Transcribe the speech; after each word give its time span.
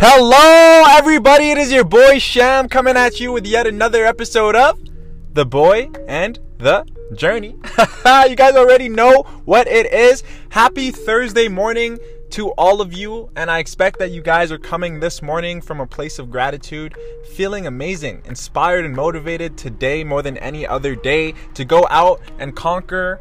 Hello, 0.00 0.84
everybody. 0.90 1.50
It 1.50 1.58
is 1.58 1.70
your 1.70 1.84
boy 1.84 2.18
Sham 2.18 2.68
coming 2.68 2.96
at 2.96 3.20
you 3.20 3.30
with 3.30 3.46
yet 3.46 3.64
another 3.64 4.04
episode 4.04 4.56
of 4.56 4.80
The 5.32 5.46
Boy 5.46 5.88
and 6.08 6.36
the 6.58 6.84
Journey. 7.14 7.56
you 8.28 8.34
guys 8.34 8.56
already 8.56 8.88
know 8.88 9.22
what 9.44 9.68
it 9.68 9.92
is. 9.92 10.24
Happy 10.48 10.90
Thursday 10.90 11.46
morning 11.46 12.00
to 12.30 12.50
all 12.52 12.80
of 12.80 12.92
you, 12.92 13.30
and 13.36 13.48
I 13.48 13.60
expect 13.60 14.00
that 14.00 14.10
you 14.10 14.20
guys 14.20 14.50
are 14.50 14.58
coming 14.58 14.98
this 14.98 15.22
morning 15.22 15.60
from 15.60 15.78
a 15.80 15.86
place 15.86 16.18
of 16.18 16.28
gratitude, 16.28 16.96
feeling 17.32 17.68
amazing, 17.68 18.22
inspired, 18.24 18.84
and 18.84 18.96
motivated 18.96 19.56
today 19.56 20.02
more 20.02 20.22
than 20.22 20.36
any 20.38 20.66
other 20.66 20.96
day 20.96 21.34
to 21.54 21.64
go 21.64 21.86
out 21.88 22.20
and 22.40 22.56
conquer 22.56 23.20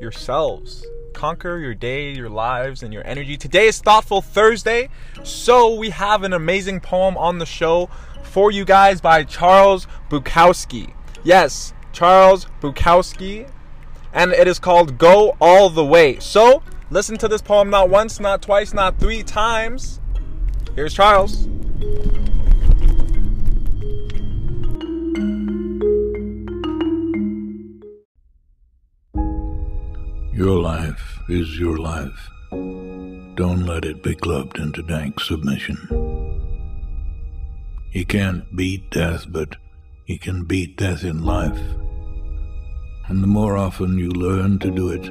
yourselves 0.00 0.86
conquer 1.22 1.58
your 1.58 1.72
day, 1.72 2.10
your 2.10 2.28
lives, 2.28 2.82
and 2.82 2.92
your 2.92 3.06
energy. 3.06 3.36
Today 3.36 3.68
is 3.68 3.78
Thoughtful 3.78 4.22
Thursday, 4.22 4.88
so 5.22 5.72
we 5.72 5.90
have 5.90 6.24
an 6.24 6.32
amazing 6.32 6.80
poem 6.80 7.16
on 7.16 7.38
the 7.38 7.46
show 7.46 7.88
for 8.24 8.50
you 8.50 8.64
guys 8.64 9.00
by 9.00 9.22
Charles 9.22 9.86
Bukowski. 10.10 10.92
Yes, 11.22 11.74
Charles 11.92 12.48
Bukowski, 12.60 13.48
and 14.12 14.32
it 14.32 14.48
is 14.48 14.58
called 14.58 14.98
Go 14.98 15.36
All 15.40 15.70
the 15.70 15.84
Way. 15.84 16.18
So, 16.18 16.60
listen 16.90 17.16
to 17.18 17.28
this 17.28 17.40
poem 17.40 17.70
not 17.70 17.88
once, 17.88 18.18
not 18.18 18.42
twice, 18.42 18.74
not 18.74 18.98
three 18.98 19.22
times. 19.22 20.00
Here's 20.74 20.92
Charles. 20.92 21.46
Your 30.34 30.58
life 30.58 31.11
is 31.28 31.58
your 31.58 31.78
life. 31.78 32.28
Don't 32.50 33.64
let 33.64 33.84
it 33.84 34.02
be 34.02 34.14
clubbed 34.14 34.58
into 34.58 34.82
dank 34.82 35.20
submission. 35.20 35.76
You 37.92 38.06
can't 38.06 38.54
beat 38.56 38.90
death, 38.90 39.26
but 39.28 39.56
you 40.06 40.18
can 40.18 40.44
beat 40.44 40.76
death 40.76 41.04
in 41.04 41.24
life. 41.24 41.60
And 43.08 43.22
the 43.22 43.28
more 43.28 43.56
often 43.56 43.98
you 43.98 44.10
learn 44.10 44.58
to 44.60 44.70
do 44.70 44.90
it, 44.90 45.04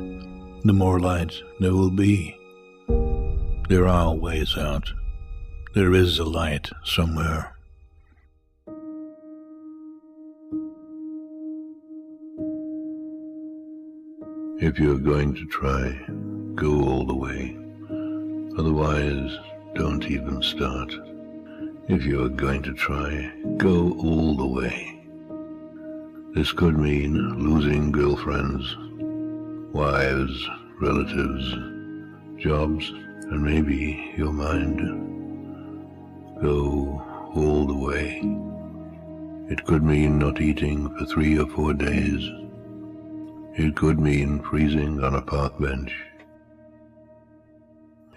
the 0.64 0.74
more 0.74 1.00
light 1.00 1.34
there 1.60 1.74
will 1.74 1.92
be. 1.92 2.38
There 3.70 3.88
are 3.88 4.14
ways 4.14 4.58
out. 4.58 4.92
There 5.74 5.94
is 5.94 6.20
a 6.20 6.26
light 6.26 6.70
somewhere. 6.84 7.51
If 14.62 14.78
you're 14.78 15.00
going 15.00 15.34
to 15.34 15.48
try, 15.48 16.00
go 16.54 16.84
all 16.84 17.04
the 17.04 17.16
way. 17.16 17.58
Otherwise, 18.60 19.36
don't 19.74 20.06
even 20.06 20.44
start. 20.44 20.94
If 21.88 22.06
you're 22.06 22.30
going 22.30 22.62
to 22.62 22.74
try, 22.76 23.32
go 23.58 23.94
all 23.94 24.36
the 24.36 24.46
way. 24.46 25.02
This 26.36 26.52
could 26.52 26.78
mean 26.78 27.40
losing 27.40 27.92
girlfriends, 27.92 28.78
wives, 29.74 30.48
relatives, 30.80 31.56
jobs, 32.38 32.88
and 33.32 33.42
maybe 33.42 34.14
your 34.16 34.32
mind. 34.32 34.78
Go 36.40 37.02
all 37.34 37.66
the 37.66 37.76
way. 37.76 38.20
It 39.52 39.66
could 39.66 39.82
mean 39.82 40.20
not 40.20 40.40
eating 40.40 40.96
for 41.00 41.06
three 41.08 41.40
or 41.40 41.48
four 41.48 41.74
days 41.74 42.30
it 43.54 43.76
could 43.76 44.00
mean 44.00 44.40
freezing 44.44 45.04
on 45.04 45.16
a 45.16 45.22
park 45.22 45.60
bench. 45.60 45.94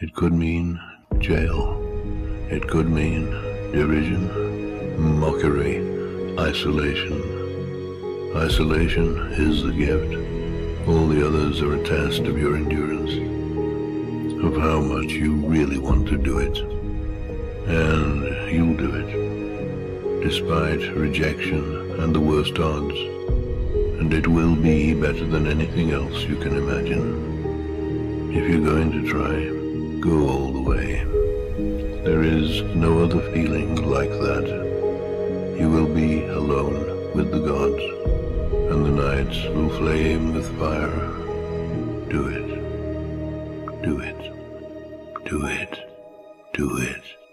It 0.00 0.14
could 0.14 0.32
mean 0.32 0.80
jail. 1.18 1.80
It 2.50 2.68
could 2.68 2.88
mean 2.88 3.30
derision, 3.72 5.18
mockery, 5.18 5.78
isolation. 6.39 8.33
Isolation 8.36 9.17
is 9.33 9.64
the 9.64 9.72
gift. 9.72 10.89
All 10.89 11.08
the 11.08 11.27
others 11.27 11.62
are 11.62 11.74
a 11.74 11.84
test 11.84 12.20
of 12.20 12.39
your 12.39 12.56
endurance, 12.56 13.14
of 14.45 14.56
how 14.56 14.80
much 14.80 15.11
you 15.12 15.34
really 15.34 15.78
want 15.78 16.06
to 16.08 16.16
do 16.16 16.39
it. 16.39 16.58
And 17.66 18.52
you'll 18.52 18.77
do 18.77 18.95
it, 18.95 20.22
despite 20.22 20.95
rejection 20.95 22.01
and 22.01 22.14
the 22.14 22.20
worst 22.20 22.56
odds 22.61 23.23
and 23.98 24.12
it 24.12 24.27
will 24.27 24.56
be 24.56 24.94
better 24.94 25.27
than 25.27 25.46
anything 25.46 25.92
else 25.92 26.22
you 26.24 26.36
can 26.36 26.56
imagine. 26.56 28.32
If 28.32 28.48
you're 28.48 28.72
going 28.72 28.90
to 28.92 29.08
try, 29.08 30.00
go 30.00 30.28
all 30.28 30.52
the 30.52 30.60
way. 30.60 31.05
There 32.04 32.22
is 32.22 32.62
no 32.74 33.04
other 33.04 33.20
feeling 33.33 33.88
like 33.88 34.10
that. 34.10 34.46
You 35.58 35.70
will 35.70 35.86
be 35.86 36.24
alone 36.27 37.14
with 37.14 37.30
the 37.30 37.40
gods, 37.40 37.83
and 38.70 38.84
the 38.84 38.90
nights 38.90 39.42
will 39.54 39.70
flame 39.78 40.34
with 40.34 40.48
fire. 40.58 41.06
Do 42.10 42.27
it. 42.28 43.83
Do 43.83 44.00
it. 44.00 44.20
Do 45.24 45.46
it. 45.46 45.78
Do 46.52 46.78
it. 46.78 47.23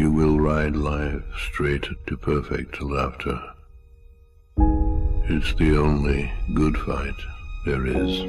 You 0.00 0.10
will 0.10 0.40
ride 0.40 0.76
life 0.76 1.22
straight 1.36 1.86
to 2.06 2.16
perfect 2.16 2.80
laughter. 2.80 3.38
It's 4.56 5.52
the 5.56 5.76
only 5.76 6.32
good 6.54 6.74
fight 6.78 7.20
there 7.66 7.86
is. 7.86 8.20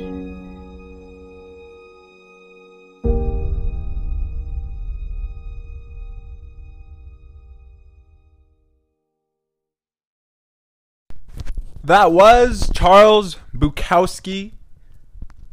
That 11.85 12.11
was 12.11 12.69
Charles 12.75 13.37
Bukowski 13.55 14.55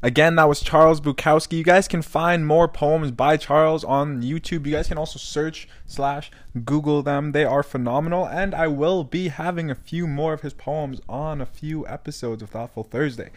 Again, 0.00 0.36
that 0.36 0.48
was 0.48 0.60
Charles 0.60 1.00
Bukowski. 1.00 1.58
You 1.58 1.64
guys 1.64 1.88
can 1.88 2.02
find 2.02 2.46
more 2.46 2.68
poems 2.68 3.10
by 3.10 3.36
Charles 3.36 3.82
on 3.82 4.22
YouTube. 4.22 4.64
You 4.64 4.72
guys 4.72 4.86
can 4.86 4.96
also 4.96 5.18
search 5.18 5.68
slash 5.86 6.30
Google 6.64 7.02
them. 7.02 7.32
They 7.32 7.44
are 7.44 7.64
phenomenal, 7.64 8.24
and 8.24 8.54
I 8.54 8.68
will 8.68 9.02
be 9.02 9.26
having 9.26 9.70
a 9.70 9.74
few 9.74 10.06
more 10.06 10.32
of 10.32 10.42
his 10.42 10.54
poems 10.54 11.00
on 11.08 11.40
a 11.40 11.46
few 11.46 11.84
episodes 11.88 12.42
of 12.44 12.50
Thoughtful 12.50 12.84
Thursday. 12.84 13.30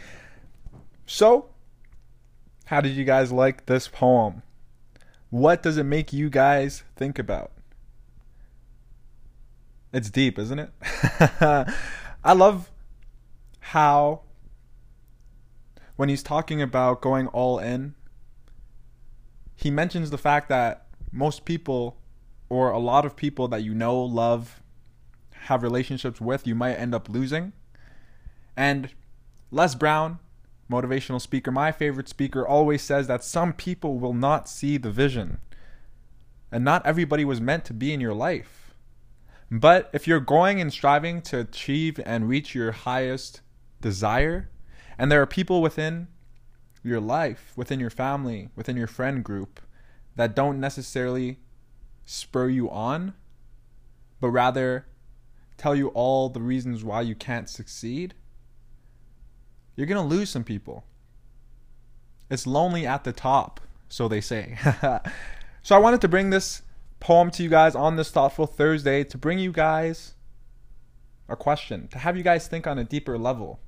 So, 1.07 1.49
how 2.65 2.79
did 2.79 2.95
you 2.95 3.05
guys 3.05 3.31
like 3.31 3.65
this 3.65 3.87
poem? 3.87 4.43
What 5.31 5.63
does 5.63 5.77
it 5.77 5.85
make 5.85 6.13
you 6.13 6.29
guys 6.29 6.83
think 6.95 7.17
about? 7.17 7.51
It's 9.91 10.11
deep, 10.11 10.37
isn't 10.37 10.59
it? 10.59 10.69
I 12.23 12.33
love 12.33 12.69
how 13.59 14.21
when 15.95 16.09
he's 16.09 16.23
talking 16.23 16.61
about 16.61 17.01
going 17.01 17.27
all 17.27 17.59
in, 17.59 17.95
he 19.55 19.69
mentions 19.69 20.09
the 20.09 20.17
fact 20.17 20.49
that 20.49 20.87
most 21.11 21.45
people 21.45 21.97
or 22.49 22.69
a 22.71 22.79
lot 22.79 23.05
of 23.05 23.15
people 23.15 23.47
that 23.47 23.63
you 23.63 23.73
know, 23.73 23.97
love, 23.97 24.61
have 25.43 25.63
relationships 25.63 26.19
with, 26.19 26.45
you 26.45 26.53
might 26.53 26.73
end 26.73 26.93
up 26.93 27.07
losing. 27.07 27.53
And 28.57 28.89
Les 29.51 29.73
Brown, 29.73 30.19
motivational 30.69 31.21
speaker, 31.21 31.51
my 31.51 31.71
favorite 31.71 32.09
speaker, 32.09 32.45
always 32.45 32.81
says 32.81 33.07
that 33.07 33.23
some 33.23 33.53
people 33.53 33.99
will 33.99 34.13
not 34.13 34.49
see 34.49 34.77
the 34.77 34.91
vision. 34.91 35.39
And 36.51 36.65
not 36.65 36.85
everybody 36.85 37.23
was 37.23 37.39
meant 37.39 37.63
to 37.65 37.73
be 37.73 37.93
in 37.93 38.01
your 38.01 38.13
life. 38.13 38.73
But 39.49 39.89
if 39.93 40.07
you're 40.07 40.19
going 40.19 40.59
and 40.59 40.71
striving 40.71 41.21
to 41.23 41.39
achieve 41.39 41.99
and 42.05 42.27
reach 42.27 42.53
your 42.53 42.71
highest 42.71 43.41
desire, 43.81 44.49
and 44.97 45.11
there 45.11 45.21
are 45.21 45.27
people 45.27 45.61
within 45.61 46.07
your 46.83 46.99
life, 46.99 47.53
within 47.55 47.79
your 47.79 47.89
family, 47.89 48.49
within 48.55 48.75
your 48.75 48.87
friend 48.87 49.23
group 49.23 49.59
that 50.15 50.35
don't 50.35 50.59
necessarily 50.59 51.39
spur 52.05 52.49
you 52.49 52.69
on, 52.69 53.13
but 54.19 54.29
rather 54.29 54.85
tell 55.57 55.75
you 55.75 55.89
all 55.89 56.29
the 56.29 56.41
reasons 56.41 56.83
why 56.83 57.01
you 57.01 57.15
can't 57.15 57.49
succeed. 57.49 58.13
You're 59.75 59.87
going 59.87 60.01
to 60.01 60.15
lose 60.15 60.29
some 60.29 60.43
people. 60.43 60.85
It's 62.29 62.47
lonely 62.47 62.85
at 62.87 63.03
the 63.03 63.13
top, 63.13 63.59
so 63.89 64.07
they 64.07 64.21
say. 64.21 64.57
so 65.61 65.75
I 65.75 65.79
wanted 65.79 66.01
to 66.01 66.07
bring 66.07 66.29
this 66.29 66.61
poem 66.99 67.29
to 67.31 67.43
you 67.43 67.49
guys 67.49 67.75
on 67.75 67.95
this 67.95 68.09
Thoughtful 68.11 68.47
Thursday 68.47 69.03
to 69.03 69.17
bring 69.17 69.39
you 69.39 69.51
guys 69.51 70.13
a 71.29 71.35
question, 71.35 71.87
to 71.89 71.97
have 71.99 72.17
you 72.17 72.23
guys 72.23 72.47
think 72.47 72.67
on 72.67 72.77
a 72.77 72.83
deeper 72.83 73.17
level. 73.17 73.59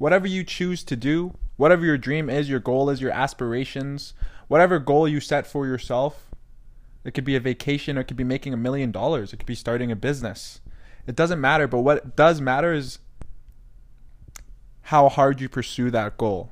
Whatever 0.00 0.26
you 0.26 0.42
choose 0.42 0.82
to 0.82 0.96
do, 0.96 1.36
whatever 1.58 1.84
your 1.84 1.98
dream 1.98 2.30
is, 2.30 2.48
your 2.48 2.58
goal 2.58 2.88
is, 2.88 3.02
your 3.02 3.10
aspirations, 3.10 4.14
whatever 4.48 4.78
goal 4.78 5.06
you 5.06 5.20
set 5.20 5.46
for 5.46 5.66
yourself, 5.66 6.30
it 7.04 7.12
could 7.12 7.22
be 7.22 7.36
a 7.36 7.40
vacation, 7.40 7.98
it 7.98 8.04
could 8.04 8.16
be 8.16 8.24
making 8.24 8.54
a 8.54 8.56
million 8.56 8.90
dollars, 8.90 9.34
it 9.34 9.36
could 9.36 9.46
be 9.46 9.54
starting 9.54 9.92
a 9.92 9.96
business. 9.96 10.62
It 11.06 11.16
doesn't 11.16 11.38
matter, 11.38 11.68
but 11.68 11.80
what 11.80 12.16
does 12.16 12.40
matter 12.40 12.72
is 12.72 12.98
how 14.84 15.10
hard 15.10 15.38
you 15.38 15.50
pursue 15.50 15.90
that 15.90 16.16
goal. 16.16 16.50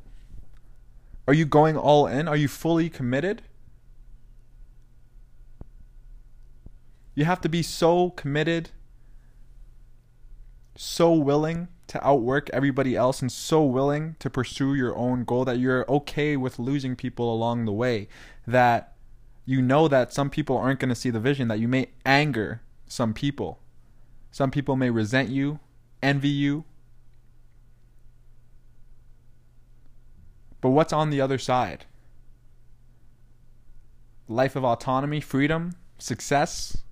Are 1.27 1.33
you 1.33 1.47
going 1.47 1.75
all 1.75 2.07
in? 2.07 2.29
Are 2.29 2.37
you 2.37 2.49
fully 2.49 2.91
committed? 2.91 3.41
You 7.15 7.25
have 7.25 7.41
to 7.41 7.49
be 7.49 7.63
so 7.63 8.11
committed, 8.11 8.69
so 10.77 11.15
willing 11.15 11.69
to 11.89 12.07
outwork 12.07 12.49
everybody 12.51 12.95
else, 12.97 13.21
and 13.21 13.33
so 13.33 13.63
willing 13.63 14.17
to 14.21 14.31
pursue 14.31 14.75
your 14.75 14.97
own 14.97 15.25
goal 15.25 15.45
that 15.45 15.59
you're 15.59 15.91
okay 15.91 16.37
with 16.37 16.59
losing 16.59 16.95
people 16.95 17.33
along 17.33 17.65
the 17.65 17.73
way. 17.73 18.09
That 18.47 18.95
you 19.45 19.63
know 19.63 19.89
that 19.89 20.13
some 20.13 20.31
people 20.31 20.57
aren't 20.57 20.81
going 20.81 20.91
to 20.91 20.95
see 20.95 21.11
the 21.11 21.21
vision, 21.21 21.49
that 21.49 21.59
you 21.59 21.69
may 21.69 21.89
anger 22.05 22.61
some 22.87 23.15
people. 23.15 23.59
Some 24.31 24.51
people 24.51 24.77
may 24.77 24.91
resent 24.91 25.31
you, 25.31 25.59
envy 26.03 26.29
you. 26.29 26.65
But 30.61 30.71
what's 30.71 30.93
on 30.93 31.11
the 31.11 31.21
other 31.21 31.39
side? 31.39 31.87
Life 34.29 34.57
of 34.57 34.65
autonomy, 34.65 35.21
freedom, 35.21 35.77
success, 35.99 36.83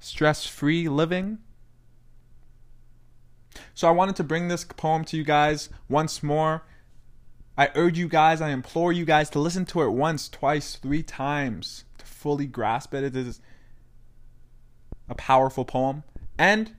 stress 0.00 0.46
free 0.46 0.88
living. 0.88 1.38
So 3.74 3.88
I 3.88 3.92
wanted 3.92 4.16
to 4.16 4.24
bring 4.24 4.48
this 4.48 4.64
poem 4.64 5.04
to 5.06 5.16
you 5.16 5.24
guys 5.24 5.68
once 5.88 6.22
more. 6.22 6.62
I 7.56 7.70
urge 7.74 7.98
you 7.98 8.08
guys, 8.08 8.40
I 8.40 8.50
implore 8.50 8.92
you 8.92 9.04
guys 9.04 9.30
to 9.30 9.38
listen 9.38 9.64
to 9.66 9.82
it 9.82 9.90
once, 9.90 10.28
twice, 10.28 10.76
three 10.76 11.02
times 11.02 11.84
to 11.98 12.04
fully 12.04 12.46
grasp 12.46 12.94
it. 12.94 13.04
It 13.04 13.16
is 13.16 13.40
a 15.08 15.14
powerful 15.14 15.64
poem. 15.64 16.02
And 16.36 16.74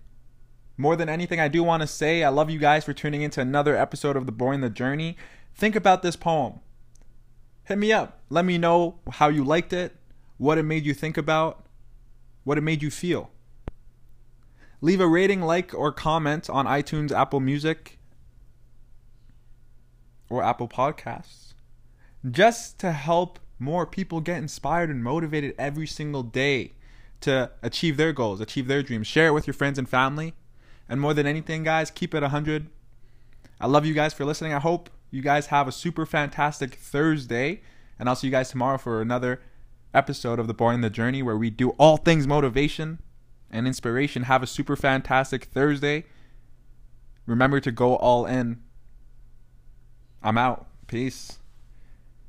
more 0.78 0.98
than 0.98 1.08
anything, 1.08 1.40
I 1.40 1.48
do 1.48 1.64
want 1.64 1.82
to 1.82 1.88
say 1.88 2.24
I 2.24 2.30
love 2.30 2.50
you 2.50 2.60
guys 2.60 2.84
for 2.84 2.92
tuning 2.92 3.22
into 3.22 3.40
another 3.40 3.78
episode 3.78 4.18
of 4.18 4.26
The 4.26 4.34
Boy 4.34 4.52
and 4.52 4.64
the 4.64 4.70
Journey. 4.70 5.16
Think 5.54 5.76
about 5.76 6.02
this 6.02 6.18
poem. 6.18 6.60
Hit 7.64 7.78
me 7.78 7.94
up. 7.94 8.20
Let 8.30 8.44
me 8.44 8.58
know 8.58 9.00
how 9.14 9.30
you 9.30 9.46
liked 9.46 9.72
it, 9.72 9.96
what 10.38 10.58
it 10.58 10.64
made 10.64 10.86
you 10.86 10.94
think 10.94 11.18
about, 11.18 11.66
what 12.44 12.58
it 12.58 12.62
made 12.62 12.84
you 12.84 12.92
feel. 12.92 13.32
Leave 14.86 15.02
a 15.02 15.08
rating, 15.08 15.42
like, 15.42 15.74
or 15.74 15.92
comment 15.92 16.48
on 16.48 16.68
iTunes, 16.68 17.12
Apple 17.12 17.40
Music, 17.40 17.98
or 20.30 20.44
Apple 20.44 20.68
Podcasts 20.68 21.56
just 22.30 22.78
to 22.78 22.92
help 22.92 23.40
more 23.58 23.88
people 23.88 24.22
get 24.22 24.38
inspired 24.38 24.92
and 24.92 25.04
motivated 25.04 25.56
every 25.58 25.88
single 25.88 26.22
day 26.22 26.74
to 27.22 27.50
achieve 27.64 27.98
their 27.98 28.14
goals, 28.14 28.40
achieve 28.40 28.68
their 28.68 28.84
dreams. 28.84 29.08
Share 29.08 29.30
it 29.30 29.32
with 29.32 29.48
your 29.48 29.56
friends 29.56 29.80
and 29.80 29.90
family. 29.90 30.36
And 30.88 31.02
more 31.02 31.16
than 31.16 31.26
anything, 31.26 31.64
guys, 31.64 31.90
keep 31.90 32.14
it 32.14 32.22
100. 32.22 32.68
I 33.60 33.66
love 33.66 33.88
you 33.88 33.96
guys 33.96 34.14
for 34.14 34.24
listening. 34.24 34.54
I 34.54 34.60
hope 34.60 34.92
you 35.10 35.24
guys 35.24 35.48
have 35.48 35.68
a 35.68 35.72
super 35.72 36.06
fantastic 36.06 36.76
Thursday. 36.76 37.62
And 37.98 38.08
I'll 38.08 38.16
see 38.16 38.28
you 38.28 38.32
guys 38.32 38.52
tomorrow 38.52 38.78
for 38.78 39.02
another 39.02 39.42
episode 39.96 40.38
of 40.38 40.46
The 40.46 40.54
Boy 40.54 40.74
and 40.74 40.84
the 40.84 40.92
Journey 40.92 41.24
where 41.24 41.38
we 41.38 41.50
do 41.50 41.72
all 41.72 41.98
things 41.98 42.28
motivation 42.28 43.00
and 43.52 43.68
inspiration. 43.68 44.24
Have 44.24 44.44
a 44.44 44.48
super 44.48 44.76
fantastic 44.76 45.46
Thursday. 45.46 46.06
Remember 47.26 47.60
to 47.60 47.72
go 47.72 47.96
all 47.96 48.26
in. 48.26 48.62
I'm 50.22 50.38
out. 50.38 50.68
Peace. 50.88 51.40